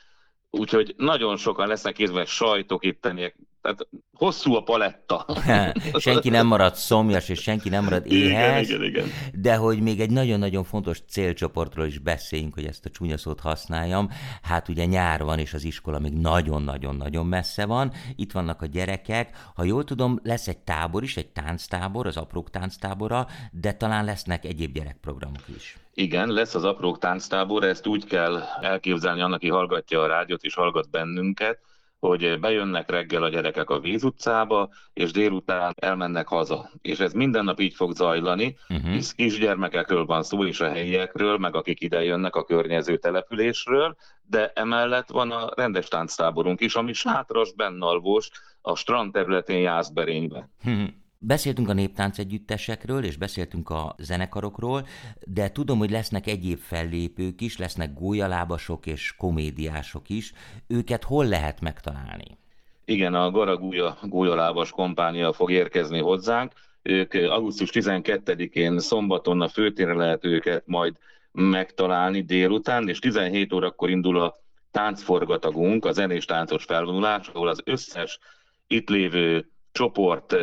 úgyhogy 0.59 0.95
nagyon 0.97 1.37
sokan 1.37 1.69
lesznek 1.69 1.95
kézműves 1.95 2.31
sajtok 2.31 2.85
itteniek, 2.85 3.37
tehát 3.67 3.89
hosszú 4.13 4.55
a 4.55 4.63
paletta. 4.63 5.27
senki 5.99 6.29
nem 6.29 6.47
marad 6.47 6.75
szomjas, 6.75 7.29
és 7.29 7.41
senki 7.43 7.69
nem 7.69 7.85
marad 7.85 8.13
éhes. 8.13 8.69
Igen, 8.69 8.83
igen, 8.83 8.89
igen. 8.89 9.07
De 9.33 9.57
hogy 9.57 9.81
még 9.81 10.01
egy 10.01 10.11
nagyon-nagyon 10.11 10.65
fontos 10.65 11.01
célcsoportról 11.09 11.87
is 11.87 11.99
beszéljünk, 11.99 12.55
hogy 12.55 12.65
ezt 12.65 12.85
a 12.85 12.91
csúnya 12.91 13.17
szót 13.17 13.41
használjam. 13.41 14.09
Hát 14.43 14.69
ugye 14.69 14.85
nyár 14.85 15.23
van, 15.23 15.39
és 15.39 15.55
az 15.55 15.65
iskola 15.65 15.99
még 15.99 16.13
nagyon-nagyon-nagyon 16.13 17.27
messze 17.27 17.67
van. 17.67 17.93
Itt 18.17 18.33
vannak 18.33 18.63
a 18.63 18.67
gyerekek. 18.67 19.51
Ha 19.55 19.65
jól 19.65 19.85
tudom, 19.85 20.21
lesz 20.23 20.49
egy 20.49 20.59
tábor 20.59 21.03
is, 21.03 21.17
egy 21.17 21.29
tánctábor, 21.29 22.07
az 22.07 22.17
aprók 22.17 22.51
tánctábora, 22.51 23.27
de 23.53 23.73
talán 23.73 24.05
lesznek 24.05 24.45
egyéb 24.45 24.73
gyerekprogramok 24.73 25.45
is. 25.57 25.77
Igen, 25.99 26.29
lesz 26.29 26.55
az 26.55 26.65
aprók 26.65 26.99
tánctábor, 26.99 27.65
ezt 27.65 27.87
úgy 27.87 28.05
kell 28.05 28.43
elképzelni 28.61 29.21
annak, 29.21 29.37
aki 29.37 29.49
hallgatja 29.49 30.03
a 30.03 30.07
rádiót 30.07 30.43
és 30.43 30.55
hallgat 30.55 30.91
bennünket, 30.91 31.59
hogy 31.99 32.41
bejönnek 32.41 32.91
reggel 32.91 33.23
a 33.23 33.29
gyerekek 33.29 33.71
a 33.71 33.81
víz 33.81 34.05
utcába, 34.05 34.69
és 34.93 35.11
délután 35.11 35.75
elmennek 35.77 36.29
haza. 36.29 36.71
És 36.83 36.99
ez 36.99 37.13
minden 37.13 37.45
nap 37.45 37.61
így 37.61 37.75
fog 37.75 37.95
zajlani, 37.95 38.57
uh-huh. 38.69 38.91
hisz 38.91 39.13
kisgyermekekről 39.13 40.05
van 40.05 40.23
szó, 40.23 40.45
és 40.45 40.61
a 40.61 40.69
helyiekről, 40.69 41.39
meg 41.39 41.55
akik 41.55 41.81
ide 41.81 42.05
jönnek 42.05 42.37
a 42.37 42.45
környező 42.45 42.97
településről, 42.97 43.97
de 44.23 44.53
emellett 44.55 45.09
van 45.09 45.31
a 45.31 45.51
rendes 45.55 45.89
tánctáborunk 45.89 46.61
is, 46.61 46.75
ami 46.75 46.93
sátras 46.93 47.53
bennalvós 47.53 48.31
a 48.61 48.77
strand 48.77 49.13
területén 49.13 49.61
Jászberényben. 49.61 50.53
Uh-huh. 50.65 50.89
Beszéltünk 51.19 51.69
a 51.69 51.73
néptánc 51.73 52.19
együttesekről, 52.19 53.05
és 53.05 53.17
beszéltünk 53.17 53.71
a 53.71 53.95
zenekarokról, 53.99 54.87
de 55.25 55.51
tudom, 55.51 55.79
hogy 55.79 55.91
lesznek 55.91 56.27
egyéb 56.27 56.59
fellépők 56.59 57.41
is, 57.41 57.59
lesznek 57.59 57.95
gólyalábasok 57.95 58.87
és 58.87 59.15
komédiások 59.17 60.09
is. 60.09 60.33
Őket 60.67 61.05
hol 61.05 61.27
lehet 61.27 61.61
megtalálni? 61.61 62.39
Igen, 62.85 63.15
a 63.15 63.31
Garagúja 63.31 63.99
gólyalábas 64.03 64.71
kompánia 64.71 65.33
fog 65.33 65.51
érkezni 65.51 66.01
hozzánk. 66.01 66.53
Ők 66.83 67.15
augusztus 67.15 67.71
12-én 67.73 68.79
szombaton 68.79 69.41
a 69.41 69.49
főtérre 69.49 69.95
lehet 69.95 70.25
őket 70.25 70.63
majd 70.67 70.97
megtalálni 71.33 72.21
délután, 72.23 72.89
és 72.89 72.99
17 72.99 73.53
órakor 73.53 73.91
indul 73.91 74.21
a 74.21 74.37
táncforgatagunk, 74.71 75.85
a 75.85 75.93
zenés 75.93 76.25
táncos 76.25 76.65
felvonulás, 76.65 77.29
ahol 77.29 77.49
az 77.49 77.61
összes 77.65 78.19
itt 78.67 78.89
lévő 78.89 79.51
csoport 79.73 80.37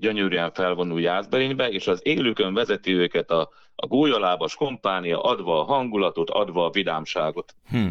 gyönyörűen 0.00 0.52
felvonul 0.52 1.00
Jászberénybe, 1.00 1.68
és 1.68 1.86
az 1.86 2.00
élőkön 2.02 2.54
vezeti 2.54 2.92
őket 2.92 3.30
a, 3.30 3.50
a 3.74 3.86
gólyalábas 3.86 4.54
kompánia, 4.54 5.20
adva 5.20 5.60
a 5.60 5.64
hangulatot, 5.64 6.30
adva 6.30 6.64
a 6.64 6.70
vidámságot. 6.70 7.54
Hm. 7.68 7.88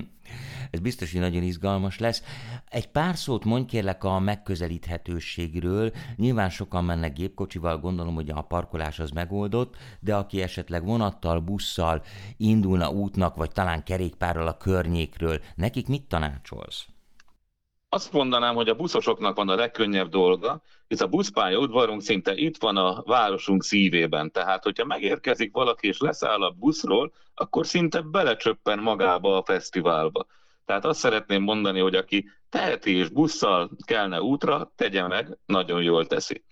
Ez 0.71 0.79
biztos, 0.79 1.11
hogy 1.11 1.21
nagyon 1.21 1.43
izgalmas 1.43 1.99
lesz. 1.99 2.23
Egy 2.69 2.87
pár 2.87 3.15
szót 3.15 3.45
mondj 3.45 3.65
kérlek 3.65 4.03
a 4.03 4.19
megközelíthetőségről. 4.19 5.91
Nyilván 6.15 6.49
sokan 6.49 6.83
mennek 6.83 7.13
gépkocsival, 7.13 7.77
gondolom, 7.77 8.15
hogy 8.15 8.29
a 8.29 8.41
parkolás 8.41 8.99
az 8.99 9.09
megoldott, 9.09 9.75
de 9.99 10.15
aki 10.15 10.41
esetleg 10.41 10.85
vonattal, 10.85 11.39
busszal 11.39 12.01
indulna 12.37 12.89
útnak, 12.89 13.35
vagy 13.35 13.51
talán 13.51 13.83
kerékpárral 13.83 14.47
a 14.47 14.57
környékről, 14.57 15.39
nekik 15.55 15.87
mit 15.87 16.07
tanácsolsz? 16.07 16.87
Azt 17.89 18.11
mondanám, 18.11 18.55
hogy 18.55 18.69
a 18.69 18.75
buszosoknak 18.75 19.35
van 19.35 19.49
a 19.49 19.55
legkönnyebb 19.55 20.09
dolga, 20.09 20.61
hisz 20.87 21.01
a 21.01 21.07
buszpálya 21.07 21.57
udvarunk 21.57 22.01
szinte 22.01 22.35
itt 22.35 22.57
van 22.57 22.77
a 22.77 23.03
városunk 23.05 23.63
szívében. 23.63 24.31
Tehát, 24.31 24.63
hogyha 24.63 24.85
megérkezik 24.85 25.53
valaki 25.53 25.87
és 25.87 25.99
leszáll 25.99 26.43
a 26.43 26.51
buszról, 26.51 27.13
akkor 27.33 27.65
szinte 27.65 28.01
belecsöppen 28.01 28.79
magába 28.79 29.37
a 29.37 29.43
fesztiválba. 29.43 30.25
Tehát 30.65 30.85
azt 30.85 30.99
szeretném 30.99 31.43
mondani, 31.43 31.79
hogy 31.79 31.95
aki 31.95 32.29
teheti 32.49 32.91
és 32.91 33.09
busszal 33.09 33.69
kelne 33.85 34.21
útra, 34.21 34.71
tegye 34.75 35.07
meg, 35.07 35.37
nagyon 35.45 35.83
jól 35.83 36.07
teszi. 36.07 36.43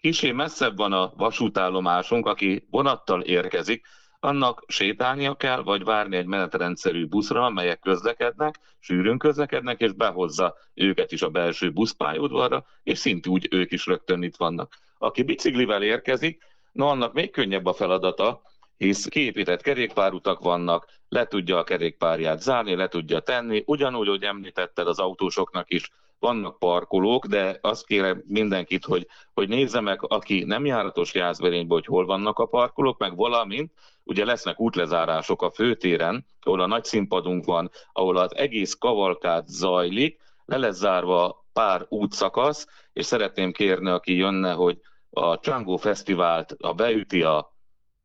Kisé 0.00 0.32
messzebb 0.32 0.76
van 0.76 0.92
a 0.92 1.12
vasútállomásunk, 1.16 2.26
aki 2.26 2.66
vonattal 2.70 3.20
érkezik, 3.20 3.86
annak 4.24 4.64
sétálnia 4.66 5.34
kell, 5.34 5.62
vagy 5.62 5.84
várni 5.84 6.16
egy 6.16 6.26
menetrendszerű 6.26 7.06
buszra, 7.06 7.44
amelyek 7.44 7.80
közlekednek, 7.80 8.60
sűrűn 8.78 9.18
közlekednek, 9.18 9.80
és 9.80 9.92
behozza 9.92 10.56
őket 10.74 11.12
is 11.12 11.22
a 11.22 11.30
belső 11.30 11.72
buszpályaudvarra, 11.72 12.64
és 12.82 12.98
szintúgy 12.98 13.48
ők 13.50 13.72
is 13.72 13.86
rögtön 13.86 14.22
itt 14.22 14.36
vannak. 14.36 14.78
Aki 14.98 15.22
biciklivel 15.22 15.82
érkezik, 15.82 16.42
no 16.72 16.86
annak 16.86 17.12
még 17.12 17.30
könnyebb 17.30 17.66
a 17.66 17.72
feladata, 17.72 18.42
hisz 18.82 19.06
kiépített 19.06 19.62
kerékpárutak 19.62 20.40
vannak, 20.40 20.86
le 21.08 21.26
tudja 21.26 21.58
a 21.58 21.64
kerékpárját 21.64 22.40
zárni, 22.40 22.74
le 22.74 22.88
tudja 22.88 23.20
tenni, 23.20 23.62
ugyanúgy, 23.66 24.08
hogy 24.08 24.22
említetted 24.22 24.86
az 24.86 24.98
autósoknak 24.98 25.70
is, 25.70 25.90
vannak 26.18 26.58
parkolók, 26.58 27.26
de 27.26 27.58
azt 27.60 27.86
kérem 27.86 28.22
mindenkit, 28.26 28.84
hogy, 28.84 29.06
hogy 29.34 29.48
nézze 29.48 29.80
meg, 29.80 29.98
aki 30.02 30.44
nem 30.44 30.66
járatos 30.66 31.14
Jászberényben, 31.14 31.78
hogy 31.78 31.86
hol 31.86 32.06
vannak 32.06 32.38
a 32.38 32.46
parkolók, 32.46 32.98
meg 32.98 33.16
valamint 33.16 33.72
ugye 34.04 34.24
lesznek 34.24 34.60
útlezárások 34.60 35.42
a 35.42 35.50
főtéren, 35.50 36.26
ahol 36.40 36.60
a 36.60 36.66
nagy 36.66 36.84
színpadunk 36.84 37.44
van, 37.44 37.70
ahol 37.92 38.16
az 38.16 38.36
egész 38.36 38.74
kavalkát 38.74 39.48
zajlik, 39.48 40.20
le 40.44 40.56
lesz 40.56 40.76
zárva 40.76 41.46
pár 41.52 41.86
útszakasz, 41.88 42.66
és 42.92 43.06
szeretném 43.06 43.52
kérni, 43.52 43.90
aki 43.90 44.16
jönne, 44.16 44.52
hogy 44.52 44.80
a 45.10 45.38
Csangó 45.38 45.76
Fesztivált, 45.76 46.56
a 46.60 46.72
beüti 46.72 47.22
a, 47.22 47.52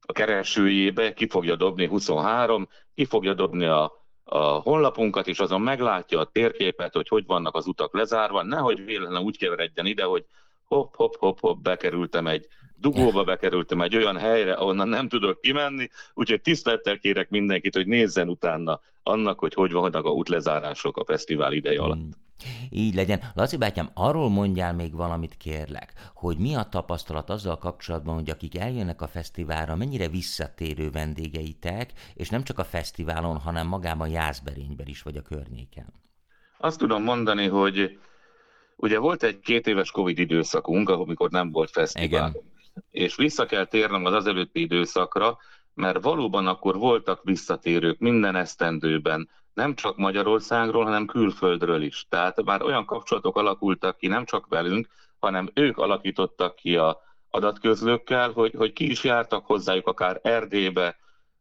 a 0.09 0.13
keresőjébe, 0.13 1.13
ki 1.13 1.27
fogja 1.27 1.55
dobni 1.55 1.87
23, 1.87 2.67
ki 2.95 3.05
fogja 3.05 3.33
dobni 3.33 3.65
a 3.65 4.05
a 4.29 4.37
honlapunkat, 4.37 5.27
és 5.27 5.39
azon 5.39 5.61
meglátja 5.61 6.19
a 6.19 6.29
térképet, 6.31 6.93
hogy 6.93 7.07
hogy 7.07 7.25
vannak 7.25 7.55
az 7.55 7.67
utak 7.67 7.93
lezárva, 7.93 8.43
nehogy 8.43 8.85
véletlenül 8.85 9.25
úgy 9.25 9.37
keveredjen 9.37 9.85
ide, 9.85 10.03
hogy 10.03 10.25
hopp, 10.63 10.95
hopp, 10.95 11.13
hopp, 11.13 11.37
hopp, 11.39 11.61
bekerültem 11.61 12.27
egy 12.27 12.47
dugóba, 12.75 13.23
bekerültem 13.23 13.81
egy 13.81 13.95
olyan 13.95 14.17
helyre, 14.17 14.53
ahonnan 14.53 14.87
nem 14.87 15.07
tudok 15.07 15.41
kimenni, 15.41 15.89
úgyhogy 16.13 16.41
tisztelettel 16.41 16.97
kérek 16.97 17.29
mindenkit, 17.29 17.75
hogy 17.75 17.87
nézzen 17.87 18.29
utána 18.29 18.79
annak, 19.03 19.39
hogy 19.39 19.53
hogy 19.53 19.71
vannak 19.71 20.05
a 20.05 20.09
útlezárások 20.11 20.97
a 20.97 21.05
fesztivál 21.05 21.53
ideje 21.53 21.81
alatt. 21.81 21.99
Hmm. 21.99 22.25
Így 22.69 22.95
legyen. 22.95 23.21
Laci 23.33 23.57
bátyám, 23.57 23.89
arról 23.93 24.29
mondjál 24.29 24.73
még 24.73 24.95
valamit 24.95 25.37
kérlek, 25.37 25.93
hogy 26.13 26.37
mi 26.37 26.55
a 26.55 26.63
tapasztalat 26.63 27.29
azzal 27.29 27.57
kapcsolatban, 27.57 28.15
hogy 28.15 28.29
akik 28.29 28.57
eljönnek 28.57 29.01
a 29.01 29.07
fesztiválra, 29.07 29.75
mennyire 29.75 30.07
visszatérő 30.07 30.89
vendégeitek, 30.91 31.93
és 32.13 32.29
nem 32.29 32.43
csak 32.43 32.59
a 32.59 32.63
fesztiválon, 32.63 33.37
hanem 33.37 33.67
magában 33.67 34.09
Jászberényben 34.09 34.87
is, 34.87 35.01
vagy 35.01 35.17
a 35.17 35.21
környéken. 35.21 35.93
Azt 36.57 36.79
tudom 36.79 37.03
mondani, 37.03 37.47
hogy 37.47 37.99
ugye 38.75 38.99
volt 38.99 39.23
egy 39.23 39.39
két 39.39 39.67
éves 39.67 39.91
Covid 39.91 40.17
időszakunk, 40.19 40.89
amikor 40.89 41.29
nem 41.29 41.51
volt 41.51 41.69
fesztivál. 41.69 42.29
Igen. 42.29 42.35
És 42.91 43.15
vissza 43.15 43.45
kell 43.45 43.65
térnem 43.65 44.05
az 44.05 44.13
az 44.13 44.27
előtti 44.27 44.61
időszakra, 44.61 45.37
mert 45.73 46.03
valóban 46.03 46.47
akkor 46.47 46.77
voltak 46.77 47.23
visszatérők 47.23 47.99
minden 47.99 48.35
esztendőben, 48.35 49.29
nem 49.57 49.75
csak 49.75 49.97
Magyarországról, 49.97 50.83
hanem 50.83 51.05
külföldről 51.05 51.81
is. 51.81 52.05
Tehát 52.09 52.43
már 52.43 52.61
olyan 52.61 52.85
kapcsolatok 52.85 53.37
alakultak 53.37 53.97
ki, 53.97 54.07
nem 54.07 54.25
csak 54.25 54.47
velünk, 54.47 54.87
hanem 55.19 55.49
ők 55.53 55.77
alakítottak 55.77 56.55
ki 56.55 56.75
a 56.75 57.01
adatközlőkkel, 57.29 58.31
hogy, 58.31 58.53
hogy 58.57 58.73
ki 58.73 58.89
is 58.89 59.03
jártak 59.03 59.45
hozzájuk 59.45 59.87
akár 59.87 60.19
Erdélybe, 60.23 60.97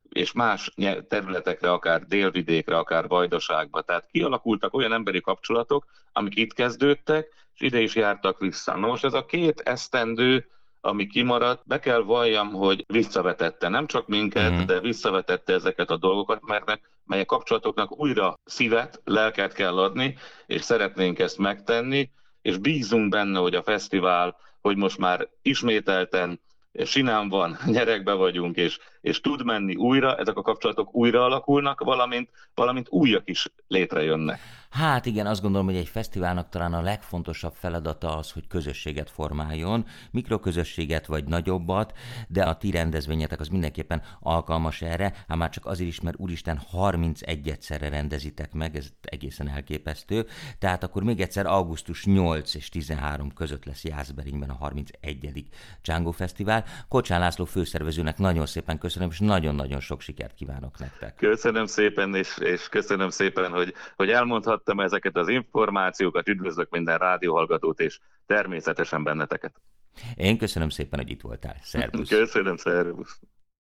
és 0.08 0.32
más 0.32 0.72
területekre, 1.08 1.72
akár 1.72 2.06
délvidékre, 2.06 2.78
akár 2.78 3.08
vajdaságba. 3.08 3.82
Tehát 3.82 4.06
kialakultak 4.06 4.74
olyan 4.74 4.92
emberi 4.92 5.20
kapcsolatok, 5.20 5.84
amik 6.12 6.36
itt 6.36 6.52
kezdődtek, 6.52 7.28
és 7.54 7.60
ide 7.60 7.80
is 7.80 7.94
jártak 7.94 8.38
vissza. 8.38 8.76
Na 8.76 8.86
most 8.86 9.04
ez 9.04 9.14
a 9.14 9.24
két 9.24 9.60
esztendő, 9.60 10.48
ami 10.86 11.06
kimaradt, 11.06 11.62
be 11.66 11.78
kell 11.78 12.02
valljam, 12.02 12.52
hogy 12.52 12.84
visszavetette 12.86 13.68
nem 13.68 13.86
csak 13.86 14.06
minket, 14.06 14.50
uh-huh. 14.50 14.66
de 14.66 14.80
visszavetette 14.80 15.52
ezeket 15.52 15.90
a 15.90 15.96
dolgokat, 15.96 16.42
mert 16.46 16.80
melyek 17.04 17.26
kapcsolatoknak 17.26 18.00
újra 18.00 18.38
szívet, 18.44 19.00
lelket 19.04 19.52
kell 19.52 19.78
adni, 19.78 20.16
és 20.46 20.62
szeretnénk 20.62 21.18
ezt 21.18 21.38
megtenni, 21.38 22.10
és 22.42 22.58
bízunk 22.58 23.08
benne, 23.08 23.38
hogy 23.38 23.54
a 23.54 23.62
fesztivál, 23.62 24.36
hogy 24.60 24.76
most 24.76 24.98
már 24.98 25.28
ismételten 25.42 26.40
sinán 26.84 27.28
van, 27.28 27.56
nyerekbe 27.76 28.12
vagyunk, 28.12 28.56
és, 28.56 28.78
és 29.00 29.20
tud 29.20 29.44
menni 29.44 29.74
újra, 29.74 30.16
ezek 30.16 30.36
a 30.36 30.42
kapcsolatok 30.42 30.94
újra 30.94 31.24
alakulnak, 31.24 31.80
valamint, 31.80 32.30
valamint 32.54 32.86
újak 32.90 33.28
is 33.28 33.48
létrejönnek. 33.66 34.40
Hát 34.76 35.06
igen, 35.06 35.26
azt 35.26 35.42
gondolom, 35.42 35.66
hogy 35.66 35.76
egy 35.76 35.88
fesztiválnak 35.88 36.48
talán 36.48 36.74
a 36.74 36.80
legfontosabb 36.80 37.52
feladata 37.54 38.16
az, 38.16 38.30
hogy 38.30 38.46
közösséget 38.46 39.10
formáljon, 39.10 39.86
mikroközösséget 40.10 41.06
vagy 41.06 41.24
nagyobbat, 41.24 41.92
de 42.28 42.42
a 42.42 42.56
ti 42.56 42.70
rendezvényetek 42.70 43.40
az 43.40 43.48
mindenképpen 43.48 44.02
alkalmas 44.20 44.82
erre, 44.82 45.12
hát 45.28 45.38
már 45.38 45.50
csak 45.50 45.66
azért 45.66 45.88
is, 45.88 46.00
mert 46.00 46.18
úristen 46.18 46.58
31 46.58 47.48
egyszerre 47.48 47.88
rendezitek 47.88 48.52
meg, 48.52 48.76
ez 48.76 48.86
egészen 49.02 49.48
elképesztő, 49.48 50.26
tehát 50.58 50.82
akkor 50.82 51.02
még 51.02 51.20
egyszer 51.20 51.46
augusztus 51.46 52.04
8 52.04 52.54
és 52.54 52.68
13 52.68 53.32
között 53.32 53.64
lesz 53.64 53.84
Jászberényben 53.84 54.50
a 54.50 54.54
31. 54.54 55.48
Django 55.82 56.10
Fesztivál. 56.10 56.64
Kocsán 56.88 57.20
László 57.20 57.44
főszervezőnek 57.44 58.18
nagyon 58.18 58.46
szépen 58.46 58.78
köszönöm, 58.78 59.08
és 59.10 59.18
nagyon-nagyon 59.18 59.80
sok 59.80 60.00
sikert 60.00 60.34
kívánok 60.34 60.78
nektek. 60.78 61.14
Köszönöm 61.14 61.66
szépen, 61.66 62.14
és, 62.14 62.38
és 62.38 62.68
köszönöm 62.68 63.10
szépen, 63.10 63.50
hogy, 63.50 63.74
hogy 63.96 64.10
elmondhat 64.10 64.64
hallgattam 64.66 64.80
ezeket 64.80 65.16
az 65.16 65.28
információkat, 65.28 66.28
üdvözlök 66.28 66.70
minden 66.70 66.98
rádióhallgatót, 66.98 67.80
és 67.80 67.98
természetesen 68.26 69.02
benneteket. 69.02 69.60
Én 70.14 70.38
köszönöm 70.38 70.68
szépen, 70.68 70.98
hogy 70.98 71.10
itt 71.10 71.20
voltál. 71.20 71.56
Szervusz! 71.62 72.08
Köszönöm, 72.08 72.56
szervusz! 72.56 73.20